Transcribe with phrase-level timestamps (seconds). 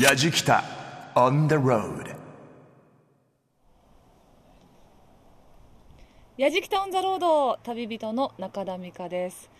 [0.00, 0.64] やじきた
[1.14, 2.16] on the road
[6.38, 9.50] やじきたオンザロード旅人の中田美香です。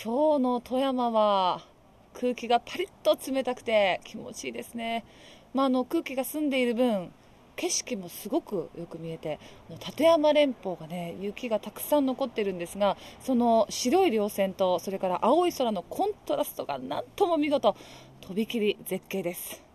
[0.00, 1.66] 今日の富山は
[2.14, 5.04] 空気がパリッと冷たくて気持ちいいですね、
[5.52, 7.10] まあ、あの空気が澄んでいる分
[7.56, 9.40] 景色もすごくよく見えて
[9.84, 17.74] 立山連峰がね雪がたくさん残ってるんですがその白い稜線とそれから青い空のコントラストがなんとも見事
[18.20, 19.71] とびきり絶景です。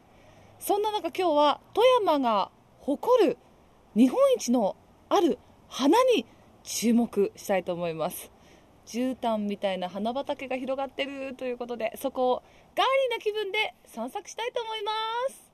[0.59, 3.37] そんな中今日は富山が誇る
[3.95, 4.75] 日本一の
[5.09, 5.37] ある
[5.68, 6.25] 花に
[6.63, 8.32] 注目したいと思います
[8.85, 12.43] 絨毯みたいな花畑が広がってるということでそこを
[12.75, 14.91] ガーリーな気分で散策したいと思いま
[15.33, 15.47] す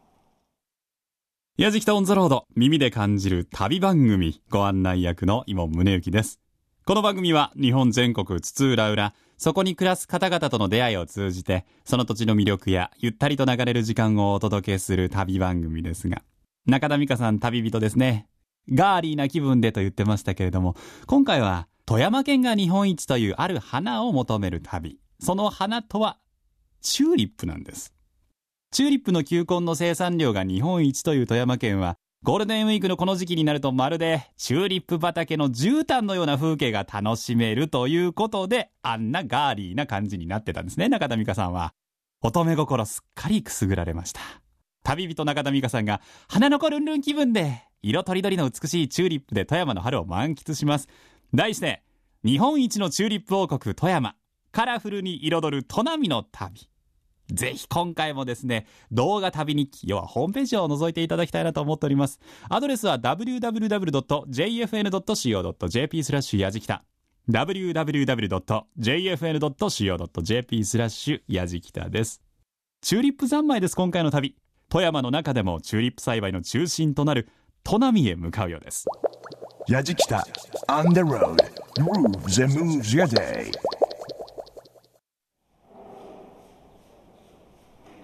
[1.56, 6.40] 矢敷とオンザロード、耳で感じる旅番組、ご案内役の今宗行です。
[6.84, 16.22] この番組は日本全国津々浦々、そこに暮らす方々との出会いを通じて、その土地の魅力やゆったりと流れる時間をお届けする旅番組ですが、
[16.66, 18.30] 中田美香さん旅人ですね。
[18.72, 24.98] ガーリーな気分でと言ってましたけれども、今回は富山県が日本一というある花を求める旅。
[25.20, 26.20] その花とは、
[26.80, 27.94] チューリップなんです。
[28.72, 41.74] チューリップの球根の生産量が日本一という富山県は、ゴールデンウィークのこの時期になるとまるでチューリップ畑の絨毯のような風景が楽しめるということで、あんなガーリーな感じになってたんですね、中田美香さんは。
[42.22, 44.22] 乙女心すっかりくすぐられました。
[44.84, 50.88] 旅人中田美香さんが花の子ルンルン気分で、色とりどりの美しいチューリップで富山の春を満喫します。
[51.34, 51.84] 題して、
[52.24, 54.16] 日本一のチューリップ王国富山、
[54.54, 56.70] カラフルに彩る砺波の旅。
[57.34, 62.20] ぜひ今回もですね、動画旅日記、要はホームページを覗いていただきたいなと思っております。
[62.48, 64.03] アドレスは www.jfn.co.jp
[66.04, 66.84] スラッシュやじきた。
[67.30, 67.86] www.jfn.co.jp
[70.66, 72.22] スラッシュやじきたです。
[72.81, 74.36] チューリップ三昧です、今回の旅。
[74.70, 77.30] 富山の中でもチューリップ栽培の中心となる
[77.64, 78.86] 砺波へ向かうようです。
[79.67, 80.28] やじきた
[80.67, 81.38] on the road
[81.78, 83.50] grooves and moves your day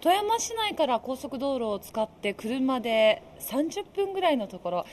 [0.02, 4.86] 富山市内から高速道路を使って車で30分ぐらいのところ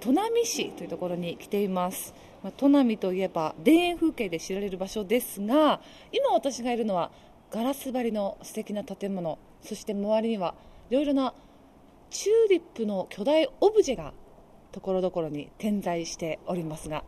[0.00, 2.14] 砺波市というところに来ています。
[2.58, 5.80] 砺波といえば田園風景で知られる場所ですが
[6.12, 7.10] 今私がいるのは
[7.50, 10.54] ガラス張りの素敵な建物そして周りには
[10.90, 11.34] いろいろな
[12.10, 14.12] チューリップの巨大オブジェが
[14.72, 17.04] ところどころに点在しておりますが、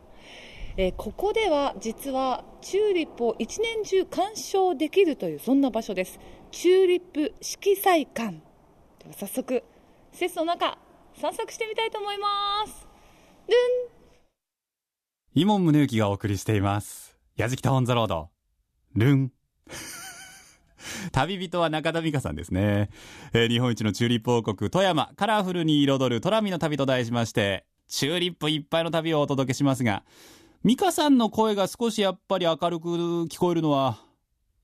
[0.76, 6.18] えー、ここでは実はチューリップを一年中鑑賞できるというそんな場所です。
[6.50, 8.32] チューリップ色彩館。
[8.98, 9.62] では早速
[10.12, 10.76] 施設の中
[11.20, 12.88] 散策してみたいと思います。
[13.46, 15.40] ルン。
[15.40, 17.16] 伊門宗行がお送りしています。
[17.36, 18.30] 矢敷タウンザロード。
[18.96, 19.32] ルン。
[21.12, 22.90] 旅人は中田美香さんですね、
[23.32, 25.12] えー、日本一のチューリップ王国富山。
[25.14, 30.02] カラフルに彩るトラミの旅と題しましてチューリップいっぱいの旅をお届けしますが
[30.64, 32.88] 美香さんの声が少しやっぱり明るく
[33.26, 33.98] 聞こえるのは、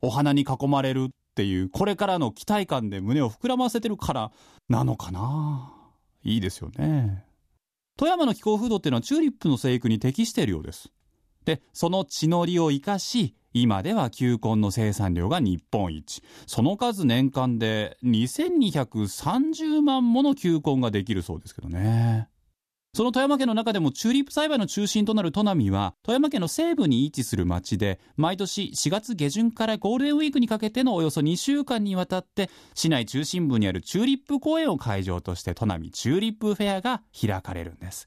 [0.00, 4.33] お花に囲まれるっていう、これからの期待感で胸を膨らませてるから
[4.71, 5.75] なのかな？
[6.25, 7.27] いいですよね。
[7.99, 10.91] 富山の気候風土っていうのはチューリップの生育に適しているようです。
[11.44, 16.22] で、その地の利を生かし、今では球根の生産量が日本一。
[16.47, 22.31] その数年間で2230万もの球根ができるそうですけどね。
[23.00, 38.06] その富山県の中でもチューリップ栽培の中心となる砺波は、富山県の西部に位置する町で、毎年4月下旬からゴールデンウィークにかけてのおよそ2週間にわたって、市内中心部にあるチューリップ公園を会場として砺波チューリップフェアが開かれるんです。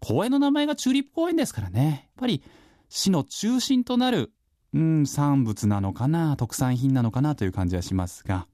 [0.00, 2.42] 公園の名前がチューリップ公園ですからね、やっぱり
[2.88, 4.32] 市の中心となる、
[4.72, 8.48] うん、産物なのかな、特産品なのかなという感じはしますが、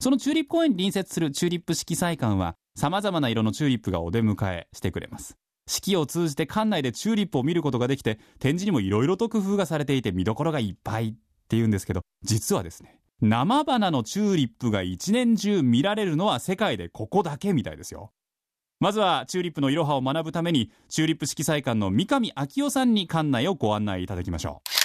[0.00, 5.36] そのチューリップ公園に隣接するチューリップ色彩館は、様々な色のチューリップがお出迎えしてくれます。
[5.66, 11.14] 四季を通じて館内でチューリップを見ることができて、展示にも色々と工夫がされていて見どころがいっぱいっ
[11.48, 18.12] ていうんですけど、実はですね、生花のチューリップが一年中見られるのは世界でここだけみたいですよ。
[18.78, 24.77] まずはチューリップのいろはを学ぶために、チューリップ色彩館の三上昭夫さんに館内をご案内いただきましょう。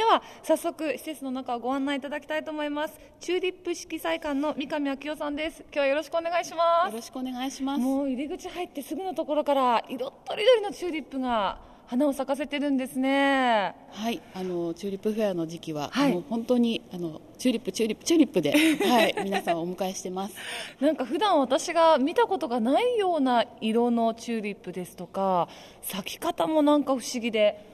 [0.00, 2.98] では早速施設の中をご案内いただきたいと思います。
[3.20, 5.62] チューリップ色彩館の三上昭夫さんです。
[5.64, 6.90] 今日はよろしくお願いします。
[6.90, 7.82] よろしくお願いします。
[7.82, 13.74] もう入り口入ってすぐのところから色とりどりのチューリップが花を咲かせてるんですね。
[13.90, 18.52] はいあのチューリップフェアの時期は、はい、もう本当にあのチューリップチューリップチューリップで、
[18.88, 20.34] はい、皆さんをお迎えしてます。
[20.80, 25.48] なんか普段私が見たことがないような色のチューリップですとか
[25.82, 27.69] 咲き方もなんか不思議で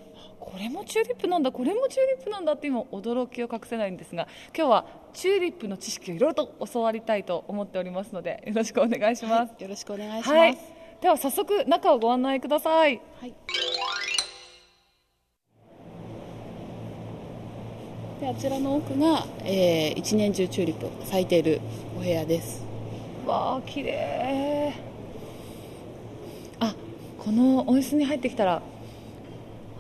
[0.47, 10.59] これもチューリップなんだこれもチューリップなんだって今驚きを隠せないんですが今日はチューリップの知識をいろいろと教わりたいと思っておりますのでよろしくお願いします、はい、よろしくお願いします、はい、
[11.03, 13.35] では早速中をご案内ください、はい、
[18.21, 21.61] であちらの奥が、えー、一年中チューリップ咲いている
[21.97, 22.65] お部屋です。
[23.27, 24.73] わあ綺麗。
[26.61, 26.75] あ
[27.19, 28.63] この温室に入ってきたら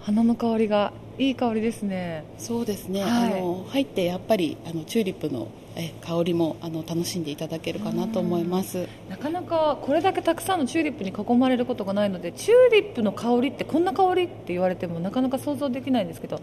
[0.06, 2.22] 花の香りがいい香りですね。
[2.38, 8.86] そうですね、はい、あの入ってやっぱりあのチューリップのえ香りもあの楽しんでいただけるかなと思います。
[9.08, 16.42] なかなかこれだけたくさんのチューリップに囲まれることがないのでチューリップの香りってこんな香りって言われてもなかなか想像できないんですけどこ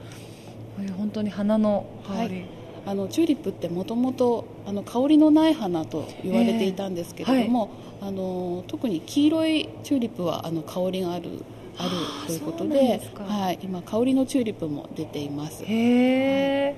[0.80, 2.46] ういう本当に花の香り、はい。
[2.86, 4.46] あのチューリップってもともと
[4.86, 7.70] 香りのない花と言われていたんですけれども、
[8.02, 11.46] えーはい、あの特に黄色いチューリップはあの香りがある
[11.78, 11.92] ある
[12.28, 15.64] ということではい、今香りのチューリップも出ています。
[15.64, 16.76] へえ、はい、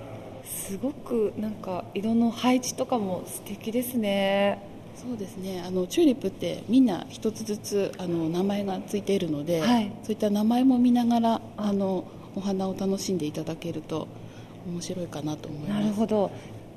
[0.48, 4.60] すごくなんか色の配置とかも素敵ですね。
[4.96, 5.62] そうですね。
[5.66, 11.74] あのチューリップってみんな一つずつあの名前がついているので、はい、そういった名前も見ながらあ。
[11.74, 12.06] の
[12.36, 14.08] お花を楽しんでいただけると
[14.68, 15.82] 面白いかなと思います。
[15.82, 16.32] なるほど。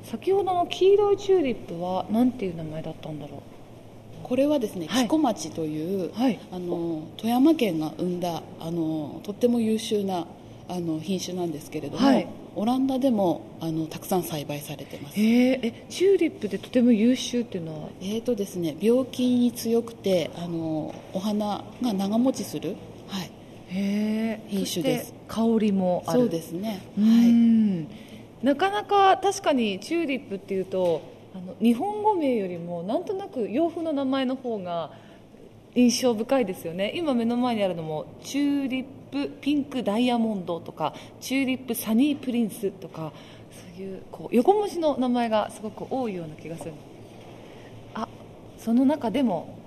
[0.04, 3.40] 先ほどの黄色いチューリップは何ていう名前だったんだろう？
[4.28, 10.26] これはですね、はい、木古町という、はい、あの富山県が生んだあのとっても優秀な
[10.68, 15.14] あの品種なんですけれども、はい、オランダでもあのたくさん栽培されてます。
[15.18, 17.88] えチューリップでとても優秀っていうのは？
[18.02, 22.76] えーとですね病気に強くてあのお花が長持ちする、
[23.06, 23.30] はい、
[23.68, 25.14] へ品種です。
[25.26, 26.20] 香りもある。
[26.20, 26.82] そうですね。
[26.98, 27.86] は
[28.42, 28.44] い。
[28.44, 31.00] なかなか確かにチューリップっていうと
[31.34, 34.92] あの日本語名よりもなんとなく洋風の名前の方が
[35.74, 36.92] 印象深いですよね。
[36.94, 43.12] 今目の前にあるのもチューリップピンクダイヤモンドとかチューリップサニープリンスとか
[43.76, 46.72] そういうこう横文字の名前がすごく多いような気がする。
[47.94, 48.08] あ
[48.58, 49.58] その中でも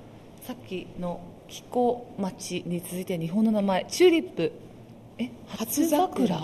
[0.42, 4.52] さっきの気候町に続いて日本の名前チューリップ。
[5.18, 6.36] え初桜？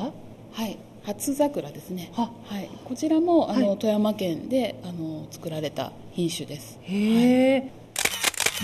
[0.51, 0.77] はい
[1.07, 2.12] 初桜ですね。
[2.13, 6.77] はい、こちらもあの、はい、富山県であの作られた品種です。
[6.81, 7.71] へえ、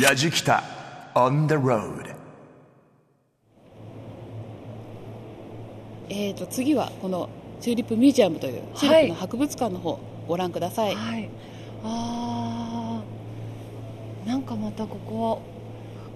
[0.01, 0.62] やじきた
[1.16, 2.13] on the road
[6.10, 7.30] えーと次はこの
[7.62, 9.98] チューリップミュージアムというチューリップの博物館の方、
[10.28, 11.30] ご覧ください、はい、
[11.86, 13.01] あ
[14.25, 15.42] あなんかまたここ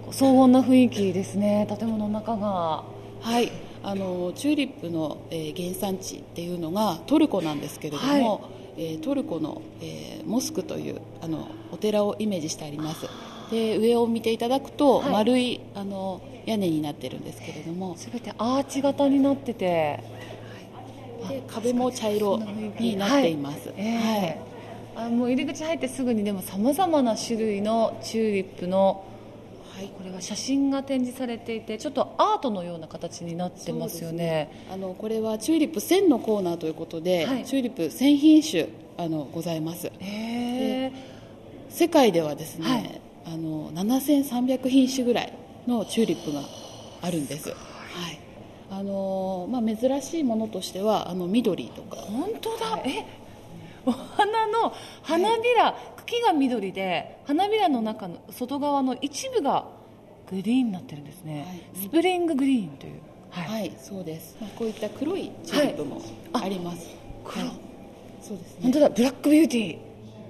[0.09, 1.65] は荘厳な雰囲気ですね。
[1.79, 2.83] 建物の中が。
[3.21, 13.07] はいあのチューリップの、えー、原産地っていうのがトルコなんですけれども、はい、えー、トルコの、えー、モスクというあのお寺をイメージしてあります。
[13.51, 17.95] で上を見ていただくと、はい、丸いあの屋根になってるんですけれども。
[17.97, 19.99] 全てアーチ型になってて、
[21.23, 22.37] はい、で壁も茶色
[22.79, 29.03] になっています、はい、えー、あもう入り口入ってすぐにでもさまざまな種類のチューリップの
[29.77, 39.91] はい、これは写真が展示されていてちょっとアートのような形になってますよね、ね、あのこれはチューリップ1000のコーナーということで、はい、チューリップ1000品種あのございます。
[41.69, 45.33] 世界ではですね、はい、あの7300品種ぐらい
[45.67, 46.41] のチューリップが
[47.03, 47.57] あるんです、はい。
[48.71, 51.97] あのまあ、珍しいものとしてはあの緑とか。
[51.97, 53.05] 本当だ、え
[53.85, 59.76] お花の花びら、茎が緑で花びらの中の外側の一部が
[60.29, 62.93] グリーンになってるんですね、はい、スプリンググリーンという。
[63.29, 66.01] はい、はい、そうです、まあ、こういった黒いチューリップも
[66.33, 66.87] あります、
[67.23, 67.51] はい、
[68.21, 68.59] そうですね。
[68.63, 68.89] 本当だ。
[68.89, 69.77] ブラックビューティー。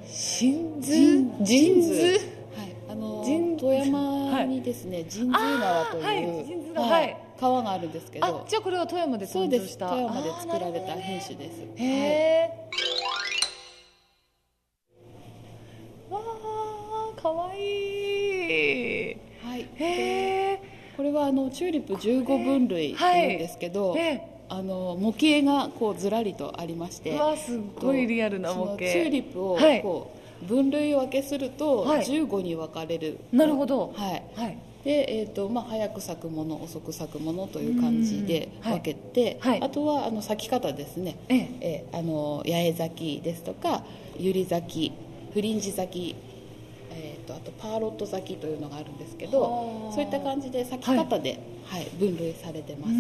[0.10, 1.94] 真珠ジンズ。
[2.56, 2.76] はい。
[2.90, 3.24] あの
[3.60, 6.04] 富山にですね神通川という、
[6.76, 8.46] はい、川があるんですけど。
[8.48, 9.90] じゃあこれは富山で誕生した。
[9.90, 11.62] 富山で作られた品種です。
[11.76, 12.70] へえ、
[17.22, 18.07] かわいい
[19.80, 20.62] へ
[20.98, 28.78] これはあのチューリップ15分類っていうんですけど、はい、あの模型がこうずらりとありましてわすごいリアルな模型。
[28.80, 33.94] チューリップをこう、分類分けすると15に分かれる、なるほど。
[33.96, 34.58] はい、はい。
[34.84, 39.60] でえーとまあ、早く咲くもの遅く咲くものという感じで分けて、はい。
[39.60, 41.86] はい、あとはあの咲き方ですね、ええ。
[41.92, 43.84] あの八重咲きですとか
[44.18, 44.94] 百合咲き
[45.34, 46.16] フリンジ咲き
[47.26, 52.98] とあとパーロット咲きというのがあるんですけどそういった感じで咲き方で、はい、はい、分類されてます、は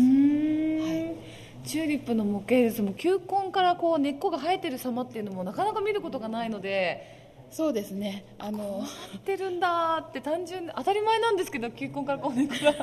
[1.64, 7.18] い、チューリップの模型ですもう球根からこう根っこが生えてる様っていうのもなかなか見ることがないので
[7.50, 8.26] そうですね。
[8.40, 8.84] あの
[9.26, 12.74] てるんだって単純当たり前なんですけど球根からこう根っこが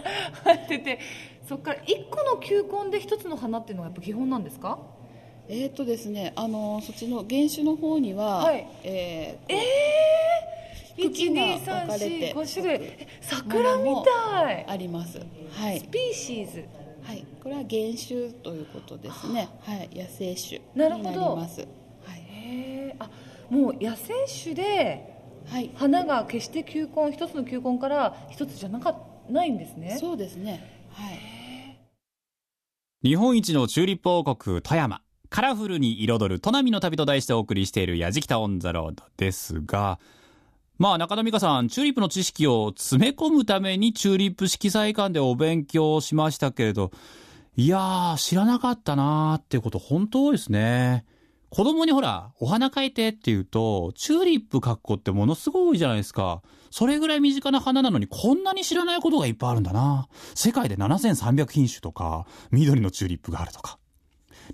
[0.44, 1.00] 入ってて
[1.46, 4.78] そこから1個の球根で1つの花っていうのがやっぱ基本なんですか？
[5.48, 9.58] えっ、ー、とですねあのそっちの原種の方には、はい、えー、えー、
[10.96, 13.08] 1234種類。
[13.20, 14.66] 桜みたい。
[14.68, 15.18] あります、
[15.52, 16.64] はい、スピーシーズ。
[17.02, 17.26] はい。
[17.42, 19.48] これは原種ということですね。
[19.60, 19.90] はい。
[19.94, 21.36] 野生種なるほど。
[21.36, 21.48] はい。
[22.18, 23.10] へあ
[23.50, 25.14] もう野生種で
[25.46, 28.96] はい、花が決して球根一つの球根から一つじゃなか
[29.28, 29.96] ないんですね。
[30.00, 30.88] そうですね。
[30.90, 31.18] はい。
[33.02, 39.98] 日本一のチューリップ王国富山カラフルに彩る砺波の旅と題してお送りしているやじきたオンザロードですが、
[40.76, 46.90] まあ中田美香さん、チューリップの知識を詰め込むためにチューリップ色彩館でお勉強しましたけれど、
[47.56, 51.04] いやー、知らなかったなーってこと本当ですね。
[51.50, 56.42] 子供にほら、お花描いてって言うと、チューリップ描く子ってものすごい多いじゃないですか。
[56.72, 60.08] それぐらい身近な花なのにこんなに知らないことがいっぱいあるんだな。
[60.34, 63.78] 世界で7300品種とか、緑のチューリップがあるとか。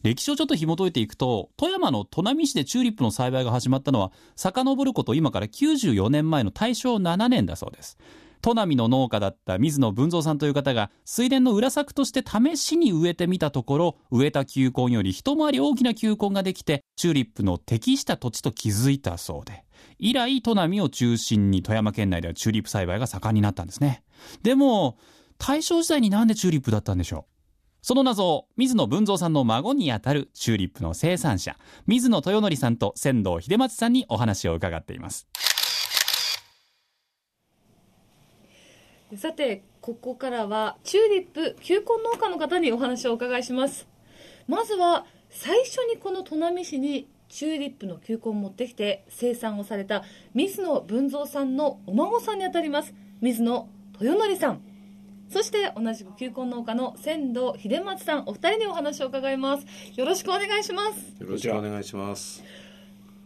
[0.02, 7.98] 歴史をちょっと紐解いていくと、富山の砺波市でチューリップの栽培が始まったのは、遡ること今から94年前の大正7年だそうです。
[8.42, 19.64] 砺波の農家だった水野文蔵さんという方が水田の裏作として試しに植えてみたところ植えた球根より一回り大きな球根ができてチューリップの適した土地と気づいたそうで。
[19.98, 24.04] 以来砺波を中心に富山県内ではチューリップ栽培が盛んになったんですね。
[24.42, 24.96] でも
[25.36, 27.29] 大正時代になんでチューリップだったんでしょう？
[27.82, 31.56] その謎を水野文蔵さんの孫にあたるチューリップの生産者
[31.86, 35.26] 水野豊則さんと仙道秀松さんにお話を伺っています。
[39.16, 43.88] さてここからはチューリップ球根農家の方にお話をお伺いします。
[44.46, 52.94] まずは最初にこの砺波市にチューリップの球根を持ってきて生産をされた水野文蔵さんのお孫さんにあたります。
[53.20, 53.68] 水野
[54.00, 54.69] 豊則さん。
[55.30, 59.66] そして同じく球根農家の仙道秀松さんお二人にお話を伺います。
[59.94, 61.22] よろしくお願いします。
[61.22, 62.42] よろしくお願いします。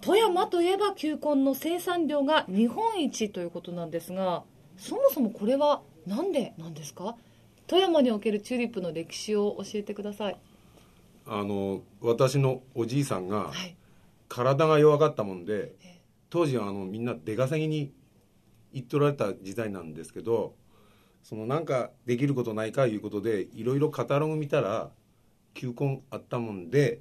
[0.03, 4.43] 富山といえば球根の生産量が日本一ということなんですが
[4.77, 7.17] そもそもこれは何でなんですか？
[7.67, 10.37] 富山におけるチューリップの歴史を教えてください。
[11.27, 13.51] あの私のおじいさんが
[14.29, 17.95] 体が弱かったもんで、はい、当時はあのみんな出稼ぎに
[18.75, 20.55] 行っとられた時代なんですけど
[21.25, 24.91] そのなんかできることないかいうことでいろいろカタログ見たら
[25.55, 27.01] 球根あったもんで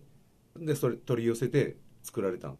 [0.57, 2.53] でそれ取り寄せて作られた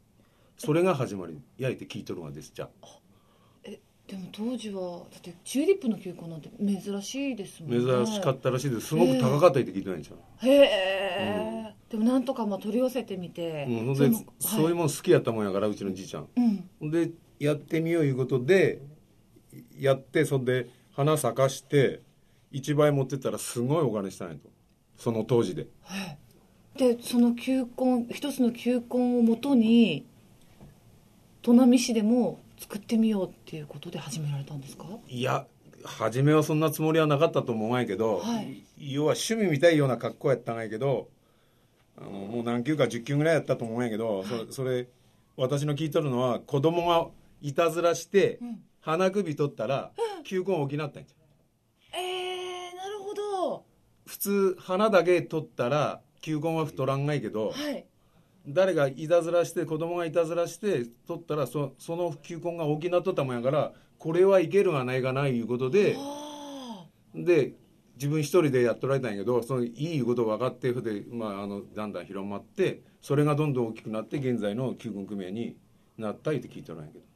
[0.57, 1.39] それが始まり。
[1.57, 2.87] 焼いて聞いとるがですじゃあ
[4.07, 7.79] でも当時はだってチューリップの球根なんて珍しいですもんね。
[7.79, 8.87] 珍しかったらしいです。
[8.87, 16.27] すごく高かったって聞いてないんですよへえ、うん、でもなんとかまあ取り寄せてみて、うん、でそういうもん好きやったもんやからうちのじいちゃん、
[16.81, 18.81] うん、でやってみよういうことで
[19.79, 22.01] やってそんで花咲かして
[22.51, 24.49] 一倍持ってったらすごいお金したんやと。
[24.97, 25.67] その当時で。
[26.77, 30.05] でその球根一つの球根をもとに
[31.43, 34.85] 砺波市でも作ってみようっていうことで始められたんですか？
[35.07, 35.45] いや
[35.83, 41.09] 初めはそんなつもりはなかったと思うんやけど、はい、要は趣味みたいような格好やったんやけど
[41.97, 44.87] あのもう何級か10級ぐらいやったと思うんやけど、はい、それそれ
[45.35, 47.07] 私の聞いとるのは子供が
[47.41, 49.91] いたずらして、うん、花首取ったら、
[50.25, 53.65] 球根大きなったんじゃえー、なるほど。
[54.05, 57.85] 普通花だけ取ったら球根は太らんがいけど、はい、
[58.47, 65.97] 誰がいたずらして子供がいたずらして取ったらそその球根が大きなっとったもんやからこれはいけるがないがないいうことで
[67.15, 67.53] で
[67.95, 75.55] 自分一人でやっとられたんやけどそのいいこと分かってで、まあ、あのだんだん広まってそれがどんどん大きくなって現在の球根組合に
[75.97, 77.12] なったって聞いてらんやけど。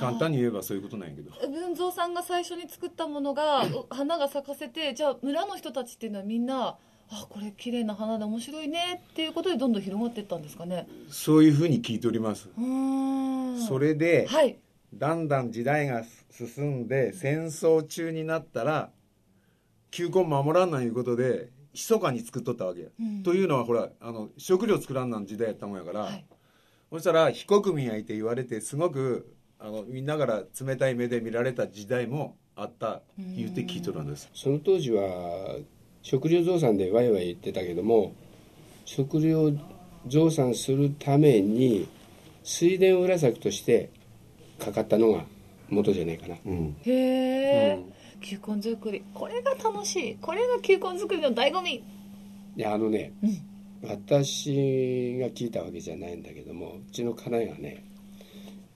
[0.00, 1.30] 簡単に言えばそういうことなんやけど。
[1.48, 6.76] 文蔵さんが最初に作ったものが 花が咲かせてじゃあ村の人たちっていうのはみんな
[7.08, 10.88] あこれ綺麗な花で面白いねっていうことでどんどん広がっていったんですかね。
[11.08, 12.48] そういうふうに聞いております。
[13.68, 14.58] それで、はい、
[14.94, 18.90] だんだん時代が進んで戦争中になったら
[19.90, 26.24] 球根守らんないいうことで密かに作っとったわけや、うん、というのはほらあの食料作らんなん時代やったもんやから、はい、
[26.90, 34.28] そしたら非国民やいて言われてすごくあのみんなから冷たい目で見られた時代もあった言うて聞いとるんです。
[34.34, 35.56] その当時は
[36.02, 38.14] 食料増産でワイワイ言ってたけども
[38.84, 39.52] 食料
[40.06, 41.88] 増産するために
[42.44, 43.90] 水田裏作として
[44.58, 45.24] かかったのが
[45.68, 47.78] 元じゃないかな、うん、へえ、
[48.14, 49.04] うん、球根作り。
[49.12, 50.16] これが楽しい。
[50.20, 51.74] これが球根作りの醍醐味。
[51.74, 57.84] いやあのね、うん、私が聞いたわけじゃないんだけどもうちの家内がね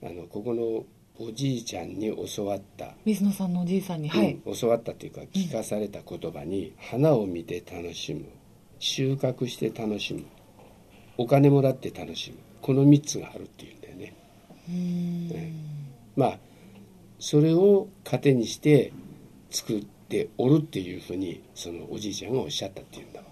[0.03, 0.85] あのここの
[1.23, 2.95] おじいちゃんに教わった。
[3.05, 8.25] 水野さんのおじいさんに、はい、うん、教わったというか聞かされた言葉に、うん、花を見て楽しむ。
[8.79, 10.25] 収穫して楽しむ。
[11.19, 12.39] お金もらって楽しむ。
[12.63, 14.15] この3つがあるっていうんだよね。
[14.69, 15.53] ね。
[16.17, 16.39] まあ
[17.19, 18.93] それを糧にして
[19.51, 23.27] 作っておるっていうふうにそのおじいちゃんがおっしゃったっていうんだわ。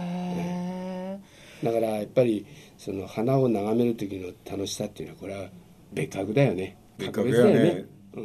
[0.00, 1.18] へ
[1.64, 2.46] だからやっぱり
[2.78, 5.48] その花を眺める時の楽しさっていうのはこれは
[5.92, 6.76] 別格だよね。
[6.98, 7.84] 別格だよね。
[8.14, 8.24] うん。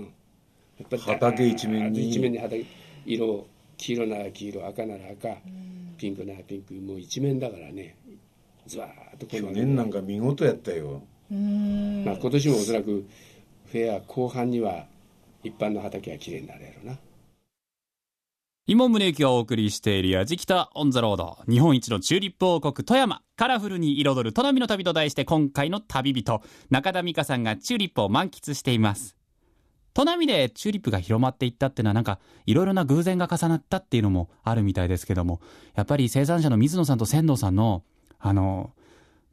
[0.79, 2.65] やっぱり畑一面に一面に畑
[3.05, 3.47] 色
[3.77, 5.37] 黄色なら黄色赤なら赤
[5.97, 7.95] ピンクならピンクもう一面だからね
[8.67, 11.01] ずわーっと去年なんか見事やったよ。
[11.29, 13.05] まあ今年もおそらく
[13.65, 14.85] フェア後半には
[15.43, 16.99] 一般の畑は綺麗になるやろな。
[18.69, 21.37] 今宗行がお送りしているやじきたオンザロード。
[21.47, 23.21] 日本一のチューリップ王国富山。
[23.37, 29.15] カラフルに彩る砺波の旅と題して今回の旅人、中田美香さんがチューリップを満喫しています。
[29.93, 35.39] 砺波でチューリップが広まっていったっていうのはなんかいろいろな偶然が重なったっていうのもあるみたいですけども、
[35.73, 37.85] やっぱり生産者の水野さんと仙道さんの、
[38.19, 38.73] あの、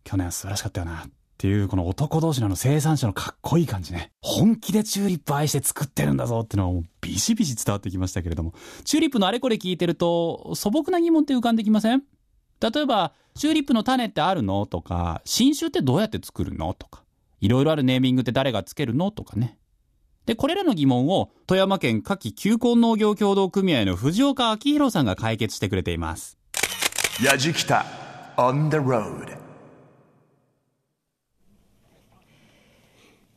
[0.04, 4.12] 去年は素晴らしかったよなっっていうこの男同士の生産者のかっこいい感じね。
[4.22, 8.54] 本気でチューリップ愛して作ってるんだぞっていうのはビシビシ伝わってきましたけれども。
[8.84, 12.02] チューリップのあれこれ聞いてると素朴な疑問って浮かんできません？
[12.60, 14.64] 例えば、チューリップの種ってあるの？
[14.64, 16.72] とか、新種ってどうやって作るの？
[16.72, 17.02] とか、
[17.40, 19.10] いろいろあるネーミングって誰がつけるの？
[19.10, 19.58] とかね。
[20.24, 26.38] で、これらの疑問を富山県夏季球根農業協同組合の藤岡明宏さんが解決してくれています。
[27.22, 27.84] やじきた
[28.36, 29.36] on the road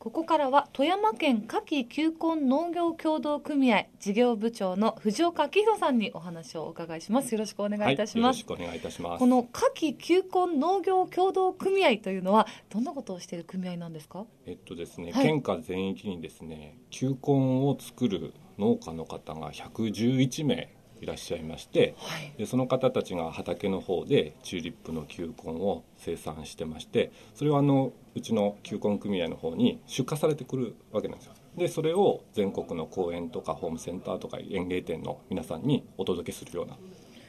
[0.08, 7.30] ここからは富山県夏季球根農業協同組合事業部長の藤岡明宏さんにお話をお伺いします。
[7.32, 8.42] よろしくお願いいたします。
[8.48, 9.18] はい、よろしくお願いいたします。
[9.18, 14.24] この夏季球根農業協同組合というのはどんなことをしている組合なんですか？
[14.46, 31.34] えっとですね、はい、県下全域にですね球根を作る農家の方が111名いらっしゃいまして、はい、でその方たちが畑の方でチューリップの球根を生産してましてそれをあのうちの球根組合の方に出荷されてくるわけなんですよ。
[31.56, 36.76] でそれを全国の公園とかホームセンターとか園芸店の皆さんにお届けするような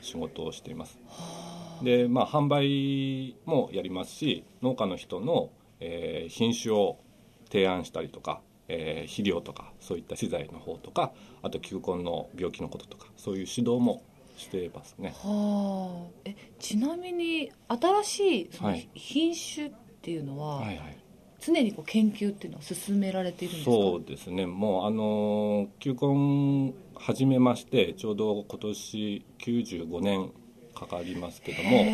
[0.01, 0.99] 仕事をしています。
[1.83, 6.97] でまあ販売もやりますし農家の人の、えー、品種を
[7.49, 11.11] 提案したりとかえー、肥料とかそういった資材の方とか
[11.41, 14.03] あと球根の病気のこととかそういう指導も
[14.37, 15.13] していますね。
[15.17, 20.77] はあ、えちなみに新しいその品種っていうのは、はいはい。
[20.77, 20.97] はい、
[21.39, 23.71] 常にこう研究っていうのは進められているんですか？
[23.71, 24.45] そうですね。
[24.45, 30.31] もうあの球根始めましてちょうど今年95年
[30.75, 31.85] かかりますけども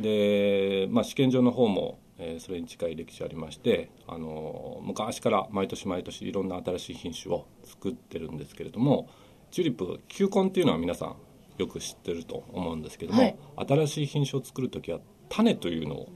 [0.00, 9.08] で、まあ、試験場の方もえー、それに近い歴史ありまして、あの昔から毎年毎年いろんな新しい品種を作ってるんですけれども
[9.52, 11.14] チューリップ球根っていうのは皆さん
[11.58, 13.36] よく知ってると思うんですけども、はい、
[13.68, 16.08] 新しい品種を作る時は種というのを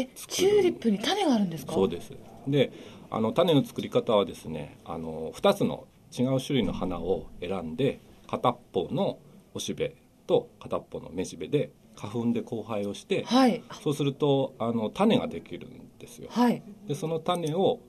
[0.00, 1.74] えチューリップに種があるんですか？
[1.74, 2.12] そうです。
[2.46, 2.72] で
[3.10, 5.86] あの種の作り方はですねあの2つの
[6.16, 9.18] 違う種類の花を選んで片っぽの
[9.54, 9.94] おしべ
[10.26, 16.28] と片っぽのめしべで花粉で交配をして、はい、そうするとあの種ができるんですよ。
[16.30, 17.80] はい、でその種を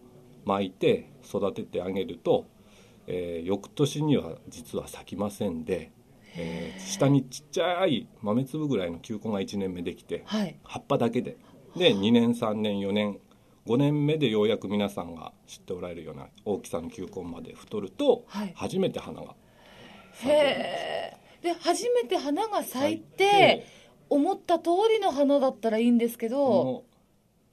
[0.43, 2.45] まいて育ててあげると、
[3.07, 5.91] えー、翌年には実は咲きませんで、
[6.35, 11.37] えー、下にちっちゃい豆粒ぐらいの球根が1年目できて、はい、葉っぱだけで
[11.75, 13.19] で2年3年4年
[13.67, 19.35] 5年目でようやく皆さんが知っておられるような大きさの球根まで太ると、初めて花が
[20.13, 20.33] 咲くん
[21.41, 23.65] で初めて花が咲いて
[24.09, 26.83] 思った通りの花だったらいいんですけど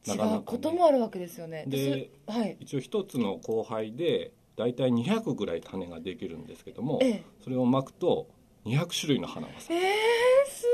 [0.07, 1.64] 違うこともあるわけですよね。
[1.66, 8.26] で、はい、一応一つの交配で大体200ぐらい種ができるんですけども、ええ、それをまくと
[8.64, 9.72] 200種類の花が咲く。
[9.74, 9.81] えー、
[10.50, 10.66] す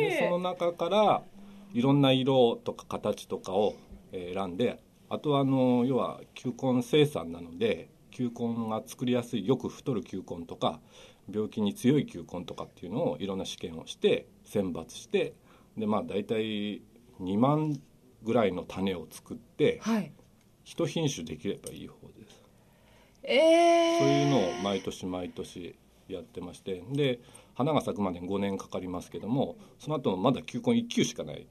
[0.00, 0.10] ごい。
[0.10, 1.22] でその中から
[1.72, 3.76] いろんな色とか形とかを
[4.12, 10.80] 選んであとはあの要は球根生産なので球根が作りやすいよく太る球根とか
[11.30, 15.34] 病気に強い球根とかっていうのをいろんな試験をして選抜して
[15.76, 16.82] でまあ大体
[17.20, 17.78] 2万
[18.22, 20.12] ぐらいの種を作って、はい、
[20.64, 22.42] 一品種できればいい方です。
[23.22, 25.76] えー、そういうのを毎年毎年
[26.08, 27.20] やってましてで
[27.58, 31.48] 花が咲くまでに5年かかりますけどもその後まだ球根1球しかない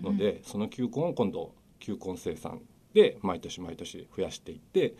[0.00, 0.36] ので、うんうん。
[0.36, 2.60] うん、その球根を今度球根生産
[2.94, 4.94] で毎年毎年増やしていって、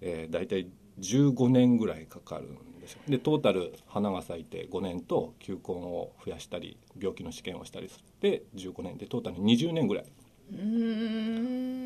[0.00, 0.68] えー、大体
[1.00, 3.00] 15年ぐらいかかるんですよ。
[3.08, 10.04] でトータル花が咲いて5年と球根を増やしたり病気の試験をしたりして15年でトータル20年ぐらい。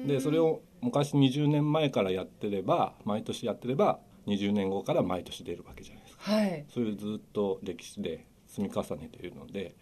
[0.07, 9.77] でそれを昔20年前からやってれば毎年やってれば20年後から毎年出るわけじゃないはい、そういうずっと歴史で積み重ねているので、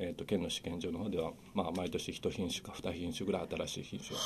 [0.00, 4.18] えーと、県の試験場の方では、まあ、毎年1品種か2品種ぐらい新しい品種を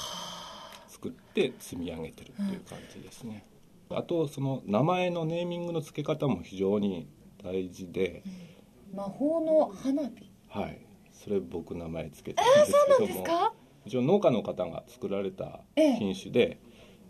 [0.88, 3.44] 作って積み上げてるっていう感じですね。
[3.90, 7.06] うん、あとその名前のネーミングの付け方も非常に
[7.44, 8.22] 大事で、
[8.90, 10.30] うん、魔法の花火。
[10.48, 10.78] はい。
[11.12, 13.50] それ僕名前つけてるんですけども、えー、
[13.84, 16.60] 一応農家の方が作られた品種で、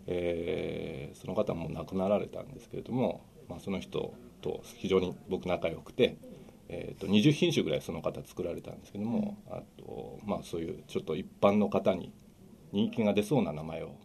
[0.07, 6.17] えー、その方も亡くなられたんですけれども、まあ、その人と非常に僕仲良くて、
[6.69, 12.13] えーと、20品種ぐらいその方作られたんですけども、うん、あとまあそういうちょっと一般の方に
[12.71, 13.95] 人気が出そうな名前を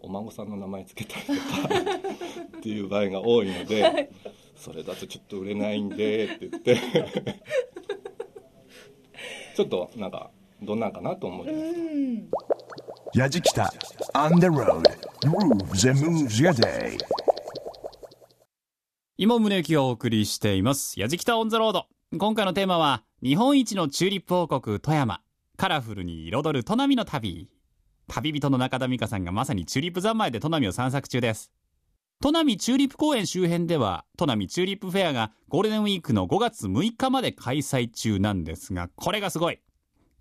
[0.00, 1.40] お孫さんの名前つけたりとか
[2.58, 4.08] っていう場合が多いので、はい、
[4.56, 6.76] それだとちょっと売れないんでって言って
[9.56, 10.30] ちょっとなんか
[10.62, 13.18] どんなんかなと思います。
[13.18, 13.72] やじきた
[14.14, 14.82] On the road.
[15.24, 16.96] Grooves and moves your day
[19.20, 21.00] 今宗行がお送りしています。
[21.00, 21.86] やじきたオンザロード。
[22.16, 25.22] 今回のテーマは日本一のチューリップ王国富山。
[25.56, 27.48] カラフルに彩る砺波の旅。
[28.06, 31.50] 旅人の中田美香さんがまさにチューリップ三昧で砺波を散策中です。
[32.22, 39.58] 砺波チューリップ公園周辺では砺波チューリップフェアがゴールデンウィークの5月6日まで開催中なんですがこれがすごい。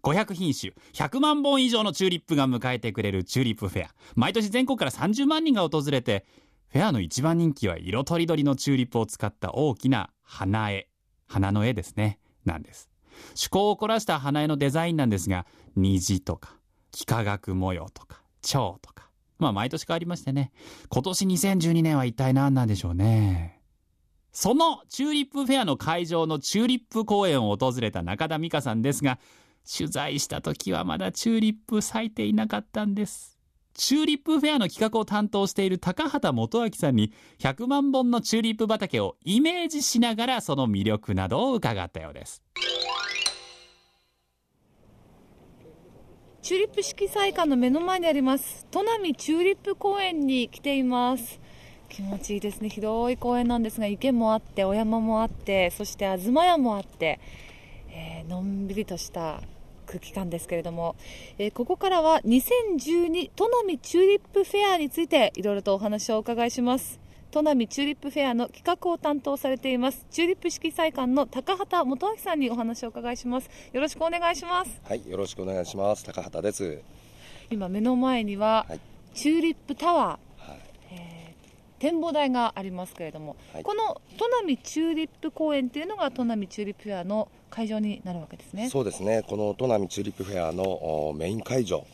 [0.02, 3.90] 500品種、100万本以上のチューリップが迎えてくれるチューリップフェア。
[4.16, 6.26] 毎年全国から30万人が訪れて、
[6.70, 10.88] フェアの一番人気は色とりどりのチューリップを使った大きな花絵。
[11.28, 12.20] 花の絵ですね。
[12.46, 12.90] なんです。
[13.30, 16.58] 趣向を凝らした花絵のデザインなんですが、虹とか、
[16.94, 19.10] 幾何学模様とか、蝶とか。
[19.40, 20.52] まあ毎年変わりましてね。
[20.90, 23.62] 今年2012年は一体何なんでしょうね。
[24.32, 29.20] そのチューリップフェアの会場のチューリップ公園を訪れた中田美香さんですが、
[29.68, 33.37] 取材した時はまだチューリップ咲いていなかったんです。
[33.78, 42.42] チューリップフェアの企画を担当している高畑元明さんに100万本のチューリップ畑をイメージしながらその魅力などを伺ったようです。
[46.42, 51.42] チューリップ色彩館の目の前にあります砺波チューリップ公園に来ています
[51.90, 57.20] 気持ちいいですね広い公園なんですが池もあってお山もあってそして東屋もあって、
[57.90, 59.42] えー、のんびりとした
[59.88, 60.96] 空気感ですけれども、
[61.40, 67.00] えー、ここからは2012砺波チューリップフェアについていろいろとお話をお伺いします。
[67.32, 70.06] 砺波チューリップフェアの企画を担当されています。
[70.12, 73.50] チューリップ色彩館の高畑元明さんにお話をお伺いします。
[73.74, 74.82] よろしくお願いします。
[74.84, 76.06] はいよろしくお願いします。
[76.06, 76.82] 高畑です。
[77.50, 78.80] 今目の前には、はい、
[79.14, 80.27] チューリップタワー、
[81.80, 88.70] 展望台がありますけれども、はい、この砺波チューリップ公園というのが砺波チューリップフェアの会場になるわけですね。
[88.70, 89.24] そうですね。
[89.28, 91.86] この砺波チューリップフェアのメイン会場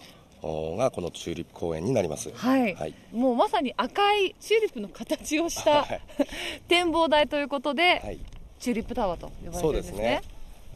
[0.43, 5.87] がこのチューリップ公園になります、はい、はい、もうまさに赤いチューリップの形をした
[6.67, 8.19] 展望台ということで、はい、
[8.59, 9.91] チューリップタワーと呼ばれてるんですね。
[9.91, 10.21] そうですね。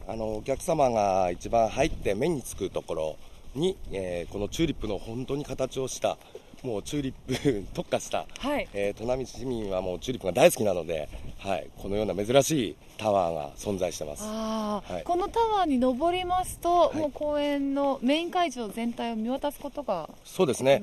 [0.06, 3.16] あのお客様が一番入って目につくところ
[3.54, 6.16] に、えー、このチューリップの本当に形をした
[6.62, 20.82] もうチューリップ 特化した、はい、えー、砺波市民はもうチューリップが大好きなので、はい、このような珍しいタワーが存在してます、はい、このタワーに登りますと、はい、もう公園のメイン会場全体を見渡すことがそうですね。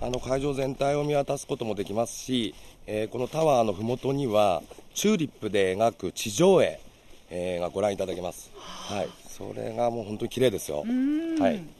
[0.00, 2.54] あの会場全体を見渡すこともできますし、
[2.86, 4.62] えー、このタワーのふもとには
[4.94, 6.80] チューリップで描く地上絵、
[7.30, 10.84] えー、がご覧いただけます、はい、それがもう本当に綺麗ですよ。
[11.38, 11.75] はい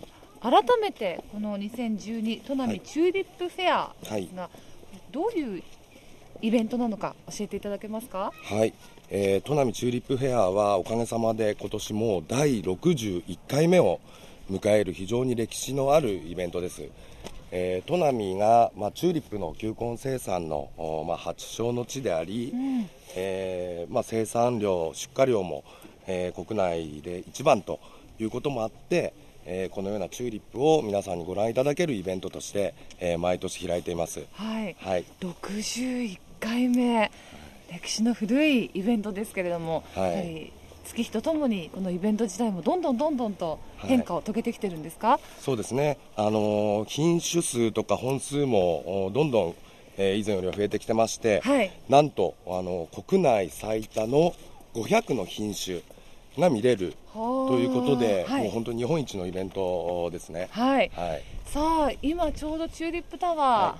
[0.48, 4.50] 改めてこの2012砺波チューリップフェアですが、はい、
[5.10, 5.62] どういう
[6.40, 8.30] イベントなのか教えていただけますか？
[8.44, 8.72] はい、
[9.10, 13.98] えー、砺波チューリップフェアはおかげさまで今年も第61回目を
[14.48, 16.82] 迎える非常に歴史のあるイベントです。
[17.50, 20.68] えー、砺波が、まあ、チューリップの球根生産の、
[21.08, 25.64] まあ、発祥の地であり、うん、えー、まあ、生産量、出荷量も、
[26.06, 27.80] えー、国内で一番と
[28.20, 29.12] いうこともあって、
[29.46, 34.24] えー、このようなチューリップを皆さんにご覧いただけるイベントとして、えー、毎年開いています。
[34.32, 34.76] はい。
[34.80, 37.10] はい、61回目、
[37.70, 40.52] 歴史の古いイベントですけれども、はい、やはり
[40.84, 49.54] 月日とともにこのイベント自体もどんどんどんどんと変化を遂げてきてるんですか、はい、そうですね、あの品種数とか本数もどんどん、
[49.96, 54.34] えー、以前よりは増えてきてまして、はい、なんとあの国内最多の
[54.74, 55.80] 500の品種
[56.38, 60.48] が見れるということで、はい、もう本当に日本一のイベントですね。
[60.50, 60.90] はい。
[60.94, 63.38] はい、さあ、今ちょうどチューリップタワー、
[63.72, 63.78] は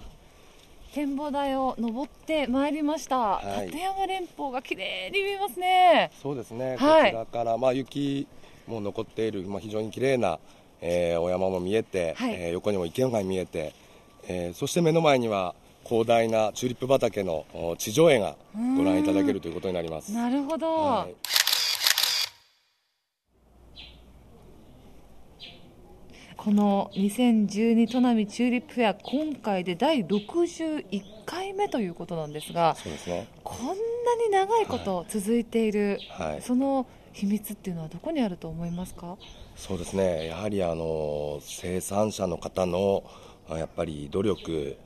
[0.91, 3.19] い、展望台を登ってまいりました。
[3.19, 6.11] はい、立山連峰が綺麗に見えますね。
[6.23, 6.77] そうですね。
[6.79, 8.27] こちらから、まあ雪
[8.67, 10.39] も残っている、まあ非常に綺麗な、
[10.81, 13.75] えー、お山も見えて、はい、えー、横にも池が見えて、
[14.29, 17.45] えー、そして目の前には広大なチューリップ畑の
[17.79, 18.35] 地上絵が
[18.77, 21.15] ご覧いただけるということになりますなるほど、はい
[26.47, 33.77] この2012都並チューリップフェア今回で第61回目ということなんですがそうですね、こんなに
[34.31, 36.33] 長いこと続いている、はい。
[36.35, 39.17] はい、その秘密っていうのはどこにあると思いますか？
[39.57, 40.29] そうですね。
[40.29, 43.03] やはりあの生産者の方の
[43.49, 44.77] やっぱり努力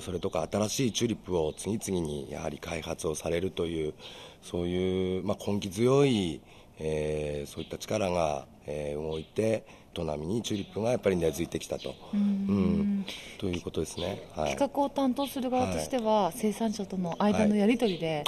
[0.00, 3.92] それとか新しいチューリップを次々にやはり開発をされるという
[4.40, 6.40] そういう、まあ、根気強い、
[6.78, 9.66] えー、そういった力が、えー、動いて
[10.02, 13.06] 砺波にチューリップがやっぱり根付いてきたと、うん、
[13.38, 18.24] ということですね、はい、企画を担当する側としては、はい、生産者との間のやり取りで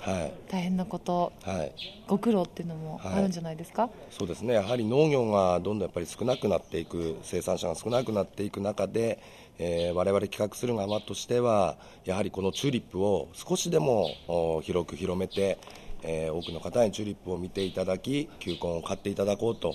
[0.48, 1.72] 大変なこと、はい、
[2.06, 4.54] ご苦労っていうのもあるんじゃないですか、そうですね。
[4.54, 9.18] やはり農業がどんどんやっぱり少なくなっていく生産者が少なくなっていく中で
[9.58, 15.58] えー、我々企画する側としてはやはりこのチューリップを少しでも広く広めて、
[16.02, 19.74] えー、多くの方にチューリップを見ていただき球根を買っていただこうと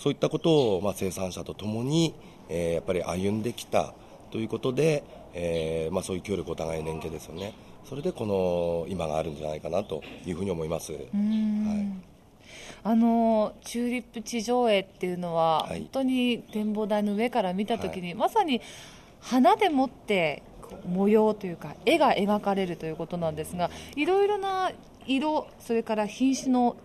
[0.00, 2.14] そういったことを、まあ、生産者とともに、
[2.48, 3.92] えー、やっぱり歩んできた
[4.30, 7.52] ということで、えーまあ、そういう協力お互い連携ですよね。
[7.84, 10.92] それでこの今があるんじゃないかなというふうに思います。
[10.92, 11.06] はい。
[12.82, 18.62] あのチューリップ地上絵っていうのは、はい、本当に展望台の上から見たときに、はい、まさに
[19.20, 20.42] 花でもって
[20.88, 24.72] 模様というか絵が描かれるということなんですがいろいろな
[25.06, 26.84] 色それから品種の違う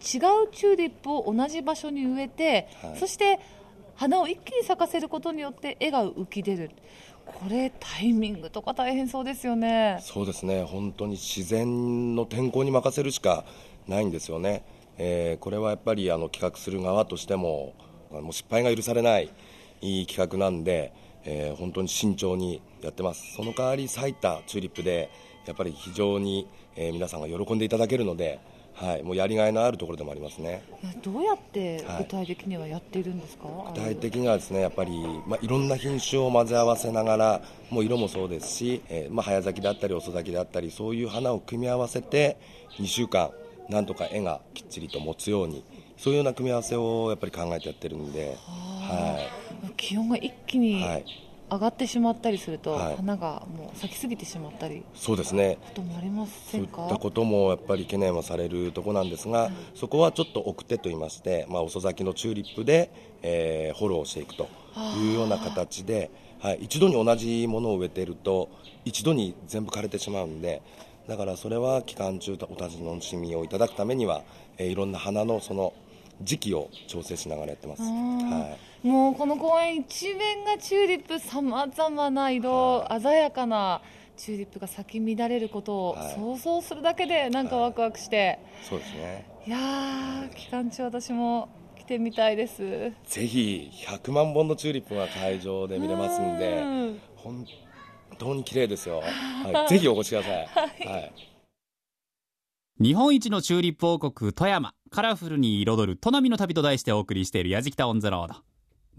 [0.52, 3.40] チューリップを同じ場所に植えて、はい、そして
[3.96, 6.72] 花を一気に咲かせることによって絵が浮き出る。
[7.26, 9.98] これタイミングとか大変そうですよね。
[10.02, 10.64] そうですね。
[10.64, 13.46] 本当に自然の天候に任せるしか
[13.88, 14.64] ないんですよね、
[14.98, 17.74] えー、これはやっぱりあの企画する側としても
[18.12, 19.32] もう失敗が許されない
[19.82, 20.94] いい企画なんで
[21.26, 23.34] えー、本当に慎重にやってます。
[23.36, 25.10] その代わり咲いたチューリップで
[25.46, 28.40] やっぱり非常に、えー、皆さんが喜んでいただけるので、
[28.76, 30.62] はい、もうやりがいのあるところでもありますね。
[31.02, 34.92] どうやって具体的にはやっているんですか、はい、具体的にはですねやっぱり、
[35.26, 42.38] まあ、いろんな品種を混ぜ合わせながらもう色もそうですし、えーまあ、早咲きであったり遅咲きであったりそういう花を組み合わせて
[42.80, 43.32] 2週間
[43.70, 45.64] なんとか絵がきっちりと持つように
[45.98, 49.18] そういうような組み合わせをやっぱり考えてやってるんで、は
[49.70, 50.84] い、気温が一気に
[51.56, 55.58] 上がってしまったりすると、はい、花がもう咲きすぎてしまったりそうですね。
[55.62, 56.76] こともありませんか？
[56.76, 62.92] そういったこともやっぱり懸念はされるところなんですが、そこはちょっと奥手といいまして、まあ、遅咲きのチューリップで、
[63.22, 64.48] えー、フォローしていくと
[64.98, 68.50] いうような形で、はい、一度に同じものを植えていると
[68.84, 70.62] 一度に全部枯れてしまうんで
[71.08, 74.24] だからそれは期間中お楽しみをいただくためには、
[74.58, 75.74] えー、いろんな花のその
[76.22, 77.82] 時期を調整しながらやってます。
[77.82, 83.82] はい、もうこの公園一面がチューリップさまざまな色、はい、鮮やかな
[84.18, 89.26] チューリップが咲き乱れることを想像するだけでなんかワクワクして、そうですね。
[89.46, 92.92] いや期間中私も来てみたいです。
[93.06, 96.64] ぜひ100万本のチューリップが会場で見れますんで
[97.18, 97.46] 本
[98.18, 101.12] 当に綺麗ですよ、はい、 ぜひお越しください、はい、
[102.78, 108.36] 日本一のチューリップ王国富山カラフルに彩る砺波の旅と題してお送りしているやじきたオンザロード。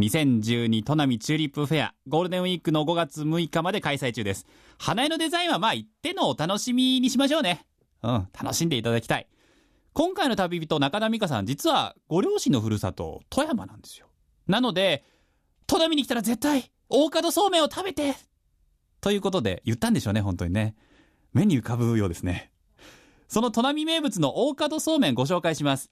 [0.01, 4.47] 2012砺波チューリップフェアゴールデンウィークの5月6日まで開催中です。
[4.79, 7.67] 花絵のデザインはまあ一定のお楽しみにしましょうね。
[8.03, 9.27] うん楽しんでいただきたい。
[9.93, 14.07] 今回の旅人中田美香さん実はご両親のふるさと富山なんですよ。
[14.47, 15.05] なので
[15.67, 18.15] 砺波に来たら絶対大門そうめんを食べて
[19.03, 20.77] ということで言ったんでしょうね本当にね。
[21.35, 22.53] 目に浮かぶようですね。
[23.29, 25.91] その砺波名物の大門そうめんご紹介します。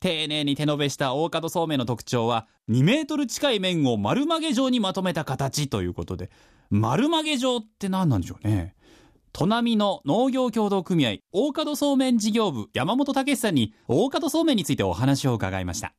[0.00, 6.30] 丁寧に手延べした大門そうめんの特徴は、2メートル近い麺を丸曲げ状にまとめた形ということで、
[6.70, 8.74] 丸曲げ状って何なんでしょうね。
[9.32, 15.92] 砺波の農業協同組合大門そうめん事業部山本武さんに大門そうめんについてお話を伺いました。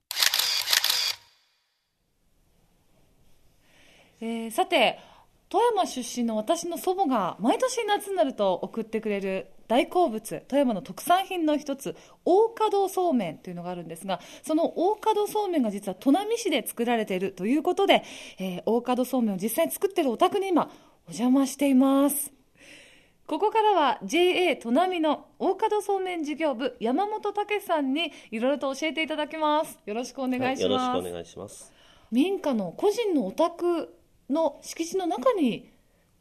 [4.21, 4.99] えー、さて
[5.55, 18.03] 富山出身の私の祖母が毎年夏になると送ってくれる大好物富山の特産品の一つ大門そうめんというのがあるんですがその大門そうめんが実は砺波市で作られているということで、
[18.37, 22.33] えー、大門そうめんを実際に作っているお宅に今お邪魔しています。
[23.25, 29.79] ここからは JA 砺波の大門そうめん事業部山本武さんにいろいろと教えていただきます。
[29.85, 31.71] よろしくお願いします、はい、よろしくお願いします。
[32.11, 33.95] 民家の個人のお宅
[34.29, 35.71] の敷地の中に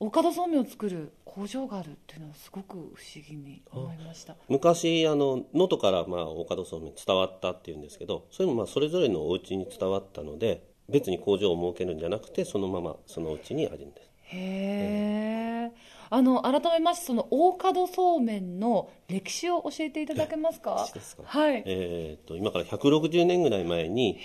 [0.00, 15.72] 岡田そうめんを作る工場があるっていうのはすごく不思議に思いました昔あの能登からまあ岡田そうめん伝わったっていうんですけどそれもまあそれぞれのお家に伝わったので別に工場を設けるんじゃなくてそのままそのうちにあるんですへえ
[16.10, 20.88] あの改めましてその大門そうめんの歴史を教えていただけますか？
[20.94, 21.22] ですか。
[21.26, 21.62] はい。
[21.66, 24.20] えっ、ー、と今から160年ぐらい前に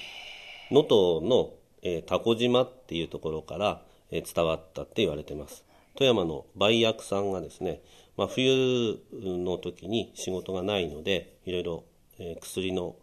[0.71, 1.49] 能登の、
[1.83, 5.63] えー、タコ島っていうところから、えー、伝わったって言われてます。
[5.95, 7.81] 富山の売薬さんがですね、
[8.17, 11.83] まあ、冬の時に仕事がないのでいろいろ、
[12.19, 12.95] えー、薬の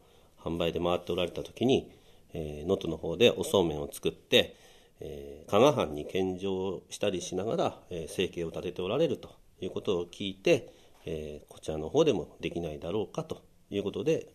[0.43, 1.91] 販売で回っておられた時に
[2.35, 4.57] 能登、えー、の方でおそうめんを作って
[5.01, 10.73] えー、加賀藩に献上したりしながら、えー、生計を立てておられるということを聞いて、
[11.05, 14.29] えー、こちらの方でもできないだろうかということで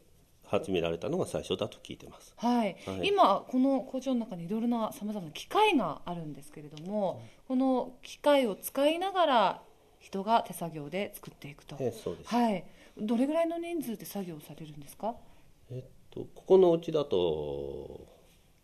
[0.51, 9.61] 始められたのが最初だと聞いてます、はい、はい、今この工場の中にいろいろなさまざまな機械があるんですけれども、この機械を使いながら
[9.99, 12.65] 人が手作業で作っていくと、えー、そうです、はい、
[12.97, 15.15] どれぐらいの人数で作業されるんですか？
[15.71, 18.05] えっとここのうちだと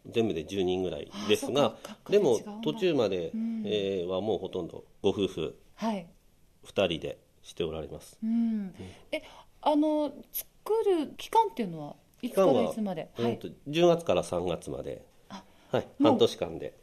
[0.09, 1.75] 全部で10人ぐらいですが
[2.09, 6.05] でも途中まで、うん、えー、はもうほとんどご夫婦2
[6.65, 8.73] 人でしておられます、うん、
[9.11, 9.21] え
[9.61, 16.73] あの作る期間っていうのはいつからいつまで、はい、10月から3月まで、はい、半年間で。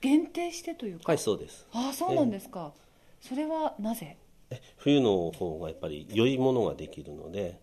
[0.00, 1.04] 限定してというか？
[1.12, 1.66] はいそうです。
[1.72, 2.72] ああそうなんですか、
[3.20, 4.18] えー、それはなぜ？
[4.76, 7.58] 冬の方がやっぱり良いものができるので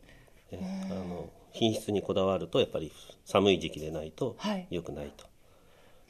[0.52, 2.92] えあの品質にこだわるとやっぱり
[3.26, 4.36] 寒い時期でないと
[4.70, 5.26] 良くないと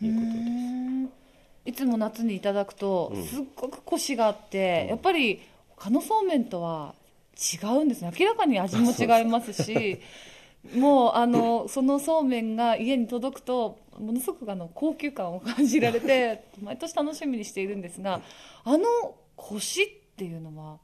[0.03, 1.09] いうことです、は
[1.65, 6.95] い、いつも夏にいただくとすっごくコシがあって、うん、やっぱり他のそうめんとは
[7.35, 8.11] 違うんですね。
[8.17, 9.99] 明らかに味も違いますし
[10.75, 18.21] もうあのそのそうめんが家に届くとものすごくあの高級感を感じられて 毎年楽しみにしているんですが
[18.63, 20.79] あのコシっていうのは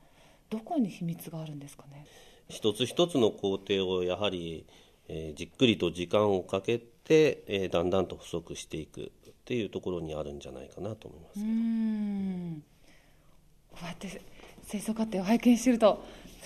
[0.49, 2.05] どこに秘密があるんですかね？
[2.49, 4.65] 一つ一つの工程をやはり、
[5.09, 12.63] えー、じっくりと時間をかけて、えー、だんだんと不足していくっていうところにあるんじゃないかなと思いますうん。
[13.71, 14.07] こうやって
[14.69, 16.03] 清掃過程を拝見していると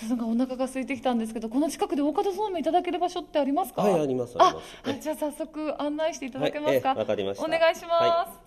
[0.09, 3.81] なんかお腹が空いてきたんですけどこの近くで大方そうめんいただける場所ってありますか？
[3.81, 4.55] はいありますあ
[4.99, 6.89] じゃあ早速案内していただけますか？
[6.89, 7.45] わ、はい、かりました。
[7.45, 8.41] お願いします、はい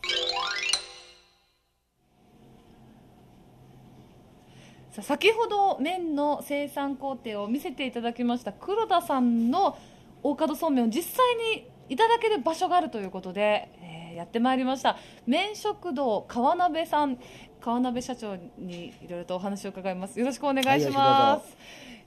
[4.95, 9.77] さあ先ほど麺の生産工程を見せていただきました黒田さんの
[10.23, 14.97] 大門そうめんを実際にいただける場所があるということで、えー、やってまいりました。
[15.27, 17.19] 麺食堂川鍋さん
[17.65, 20.21] 川鍋社長にいろいろとお話を伺います。
[20.21, 21.57] よろしくお願いします、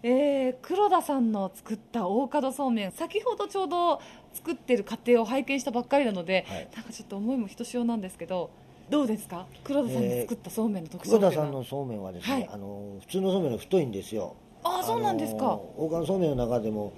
[0.03, 2.91] えー、黒田さんの作った大門そうめん。
[2.91, 3.99] 先ほどちょうど
[4.35, 8.51] 作ってる過程を拝見したばっかりなので、はい、なんかちょっと思いもひとしおなんですけど
[8.91, 9.47] どうですか？
[9.63, 14.35] 黒田さんの作ったそうめんの特徴、えー、黒田さんのそうめんはですね、はい、あの普通のそうめんの太いんですよ。
[14.63, 15.59] ああそうなんですか。
[15.75, 16.93] 大川そうめんの中でも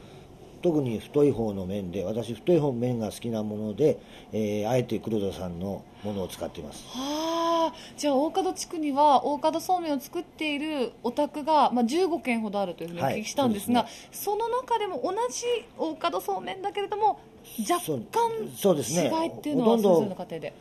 [0.62, 4.00] 特に太い方の麺で私太い方麺が好きなもので、
[4.32, 6.86] えー、あえて黒田さんのものを使っています。
[6.90, 15.46] はあじゃあ大門地区には大門そうめんを作っているお宅が、まあ、15軒ほどあるというふうにお聞きしたんですが、はいそすね、その中でも同じ
[15.78, 17.20] 大門そうめんだけれども
[17.70, 19.10] 若干そうですね。
[19.10, 20.54] 違いっていうのはそれぞれの家庭で。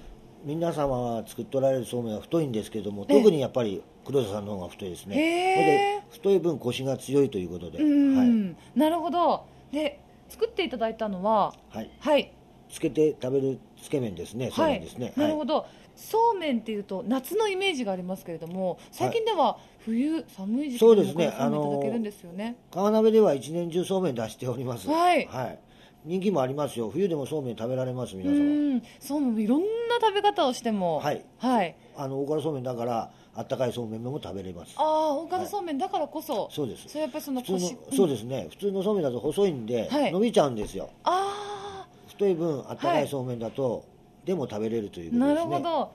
[0.44, 5.16] 皆様が作っておられるそうめんは太いんですけども特にやっぱり黒田さんの方が太いですね。
[5.16, 7.84] で太い分コシが強いということで、は
[8.24, 12.32] い、なるほどで作っていただいたのははい、はい、
[12.70, 14.50] つけて食べるつけ麺ですね。
[14.50, 22.56] そうめんですね、なるほど、そうめんっていうと夏のイメージがありますけれども最近では冬、寒い時期にもいただけるんですよね。
[22.70, 24.88] 川鍋では一年中そうめん出しております。
[24.88, 25.58] はい、はい。
[26.04, 26.90] 人気もありますよ。
[26.90, 28.80] 冬でもそうめん食べられます皆様。
[29.00, 29.66] そうめんいろんな
[30.00, 31.00] 食べ方をしても。
[31.00, 34.74] はい、はい、あの大辛そうめんだからあったかいそうめんも食べれます。
[34.76, 36.88] ああ大辛そうめんだからこそ、はい、そうです。
[36.88, 38.48] それやっぱりその普通の、そうですね。
[38.50, 40.90] 普通のそうめんだと細いんで、はい、伸びちゃうんですよ。
[41.04, 43.84] ああ太い分あったかいそうめんだと、
[44.24, 45.34] でも食べれるということですね。
[45.34, 45.92] なるほど。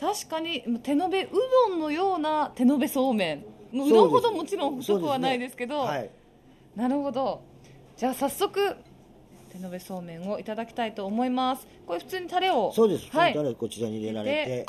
[0.00, 1.28] 確かに手延べう
[1.68, 3.44] どんのような手延べそうめん。
[3.74, 5.88] うどんほどもちろん太くはないですけど、ね。
[5.90, 6.10] はい、
[6.74, 7.42] なるほど。
[7.98, 8.76] じゃあ早速
[9.52, 11.68] 手延べそうめんをいただきたいと思います。
[11.86, 12.72] これ普通にタレを。
[12.74, 13.14] そうです。
[13.14, 14.66] はい、タレこちらに入れられて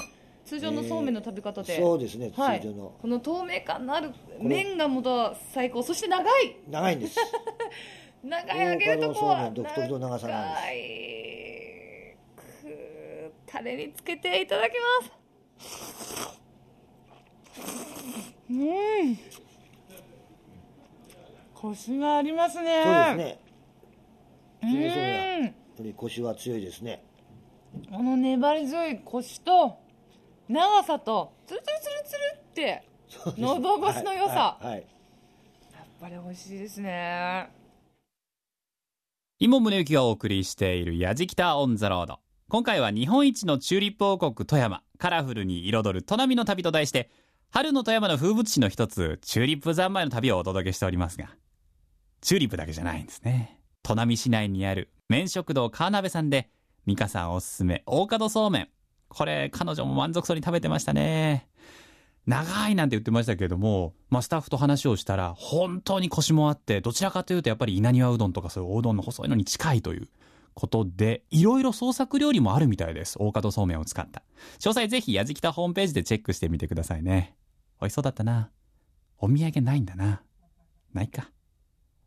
[0.50, 1.78] 通常のそうめんの食べ方で、え。
[1.78, 2.96] ー、そうですね、はい、通常の。
[3.00, 5.84] この透明感のある麺がもと最高。
[5.84, 6.56] そして長い。
[6.68, 7.20] 長いんです。
[8.24, 10.58] 長い揚げるとこは独特の長さなんで
[12.64, 12.72] す。
[13.46, 14.74] タレにつけていただき
[15.54, 16.40] ます。
[18.50, 19.20] うん。
[21.54, 23.38] コシがありますね。
[24.64, 25.42] そうですね。
[25.44, 27.04] やっぱり腰は強いですね。
[27.92, 29.78] この粘り強い腰と
[30.50, 32.84] 長さとつるつるつるつるって
[33.38, 37.52] 喉越しの良さ、はいはいはい、やっぱり美味しいですね。
[39.38, 42.20] 今宗行がお送りしている「やじきたオン・ザ・ロード」
[42.50, 47.10] 今回は日本一のチューリップ王国富山カラフルに彩る砺波の旅と題して
[47.52, 51.30] 春の富山の風物詩の一つ、チューリップ三昧の旅をお届けしておりますが、
[52.22, 53.60] チューリップだけじゃないんですね。
[53.84, 56.50] 砺波市内にある麺食堂川鍋さんで、
[56.86, 58.70] 美香さんおすすめ、大門そうめん。
[59.10, 61.48] これ、彼女も満足そうに食べてましたね。
[62.26, 70.08] 長いなんて言ってましたけれども、まあ、スタッフと話をしたら、本当に腰もあって、どちらかというとやっぱり稲庭うどんとかそういうおうどんの細いのに近いという
[70.54, 73.18] ことで、いろいろ創作料理もあるみたいです。
[73.20, 74.22] 大門そうめんを使った。
[74.60, 77.36] 詳細ぜひ、やじきたホームページでチェックしてみてくださいね。
[77.82, 78.52] 美味しそうだったな。
[79.18, 80.22] お土産ないんだな。
[80.94, 81.32] ないか。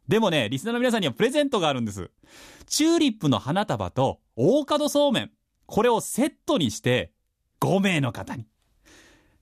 [0.07, 2.11] でもね、リスナーの皆さんにはプレゼントがあるんです。
[2.67, 5.31] チューリップの花束と大門そうめん。
[5.73, 7.13] これをセットにして、
[7.63, 8.47] 5名の方に。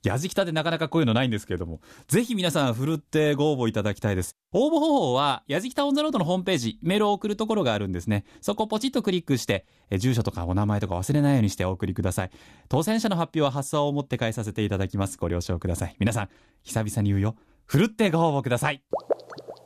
[0.04, 4.36] やじきたでなかなかこういうのないんですけれども、ぜひ皆さん振るってご応募いただきたいです。
[4.52, 8.24] 応募方法は、やじきたオンザロードのホームページ、メールを送るところがあるんですね。
[8.40, 9.66] そこをポチッとクリックして、
[9.98, 12.30] 住所とかお名前とか忘れないようにしてお送りください。
[12.68, 15.18] 当選者の発表は発送をもって返させていただきます。
[15.18, 15.96] ご了承ください。
[15.98, 16.28] 皆さん、
[16.62, 17.34] 久々に言うよ。
[17.66, 18.84] 振るってご応募ください。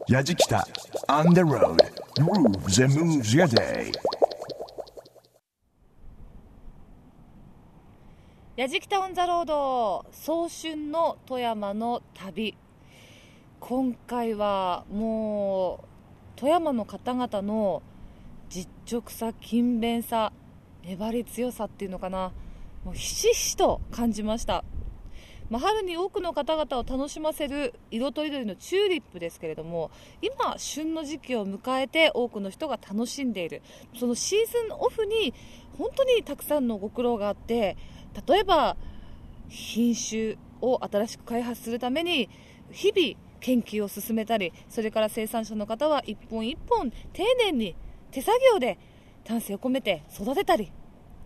[0.09, 0.67] やじきた
[1.09, 1.77] on the road
[2.17, 3.93] grooves and moves your day
[8.57, 12.57] やじきたオンザロード早春の富山の旅。
[13.59, 15.87] 今回はもう
[16.37, 17.83] 富山の方々の
[18.49, 20.33] 実直さ勤勉さ
[20.85, 22.31] 粘り強さっていうのかな。
[22.85, 24.63] もうひしひしと感じました。
[25.51, 29.91] まあ、春に多くの方々を楽しませる色とりどりのチューリップですけれども
[30.23, 33.63] 今、旬の時期を迎えて多くの人が楽しんでいる。
[33.99, 35.35] そのシーズンオフに
[35.77, 37.77] 本当にたくさんのご苦労があって
[38.27, 38.77] 例えば
[39.49, 42.29] 品種を新しく開発するために
[42.71, 47.77] 日々研究を進めたりそれから生産者の方は一本一本丁寧に
[48.11, 48.79] 手作業で
[49.25, 50.71] 丹精を込めて育てたりっ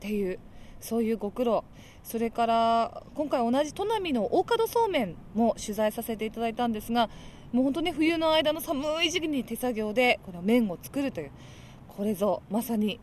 [0.01, 0.39] ていう
[0.81, 1.65] そういうご苦労。
[2.05, 7.11] それから今回同じ砺波の大門そうめんも取材させていただいたんですが
[7.53, 11.31] もう本当に冬の間の寒い時期に手作業でこの麺を作るという
[11.89, 12.99] これぞまさに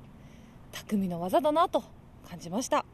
[0.71, 1.83] 匠の技だなと
[2.27, 2.85] 感じました。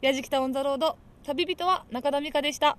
[0.00, 2.78] 矢敷タウンザロード旅人は中田美香でした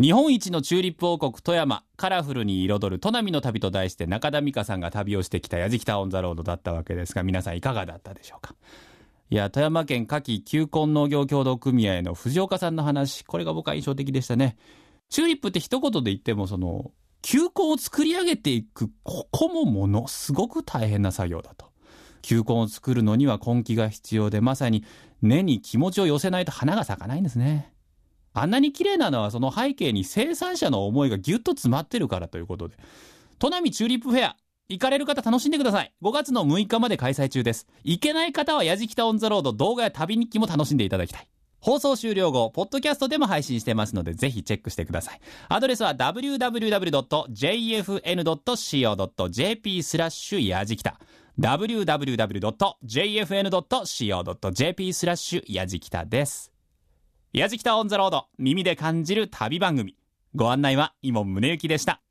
[0.00, 8.56] 日本一のチューリップ王国富山カラフルに彩る砺波の旅と題して中田美香さんが旅をしてきた矢敷タウンザロードだったわけですが皆さんいかがだったでしょうか？
[9.30, 14.58] いや、富山県夏季球根農業協同組合の藤岡さんの話、これが僕は印象的でしたね。
[15.08, 16.90] チューリップって一言で言っても、その、
[17.22, 21.71] 球根を作り上げていく、ここもものすごく大変な作業だと。
[22.22, 24.84] 球根を作るのには根気が必要で、まさに
[25.20, 27.72] 根に気持ちを寄せないと花が咲かないんですね。
[28.34, 32.76] あんなに綺麗なのはその背景に生産者の思いがぎゅっと詰まってるからということで。
[33.38, 34.36] 砺波チューリップフェア、
[34.68, 35.92] 行かれる方楽しんでください。
[36.02, 37.66] 5月の6日まで開催中です。
[37.84, 41.28] 行けない方はやじきたオンザロード動画や旅日記も楽しんでいただきたい。
[41.60, 45.20] 放送終了後、ポッドキャストでも配信してますので、ぜひチェックしてください。
[45.48, 47.02] アドレスは www.jfn.co.jp
[49.84, 50.98] スラッシュやじきた。
[51.40, 52.12] www.jfn.co.jp
[54.92, 56.52] スラッシュやじきたです。
[57.32, 59.96] やじきたオンザロード、耳で感じる旅番組。
[60.34, 62.01] ご案内は、今宗行でした。